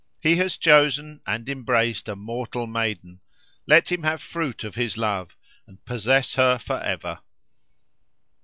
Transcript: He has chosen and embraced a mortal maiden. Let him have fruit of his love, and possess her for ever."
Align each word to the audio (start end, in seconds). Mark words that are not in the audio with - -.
He 0.19 0.37
has 0.37 0.57
chosen 0.57 1.21
and 1.27 1.47
embraced 1.47 2.09
a 2.09 2.15
mortal 2.15 2.65
maiden. 2.65 3.19
Let 3.67 3.91
him 3.91 4.01
have 4.01 4.19
fruit 4.19 4.63
of 4.63 4.73
his 4.73 4.97
love, 4.97 5.37
and 5.67 5.85
possess 5.85 6.33
her 6.33 6.57
for 6.57 6.79
ever." 6.81 7.19